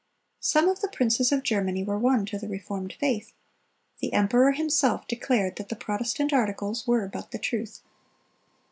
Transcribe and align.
(306) 0.41 0.49
Some 0.51 0.67
of 0.67 0.81
the 0.81 0.95
princes 0.97 1.31
of 1.31 1.43
Germany 1.43 1.83
were 1.83 1.99
won 1.99 2.25
to 2.25 2.39
the 2.39 2.47
reformed 2.47 2.91
faith. 2.99 3.33
The 3.99 4.13
emperor 4.13 4.53
himself 4.53 5.05
declared 5.07 5.57
that 5.57 5.69
the 5.69 5.75
Protestant 5.75 6.33
articles 6.33 6.87
were 6.87 7.07
but 7.07 7.29
the 7.29 7.37
truth. 7.37 7.83